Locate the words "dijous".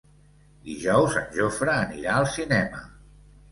0.69-1.17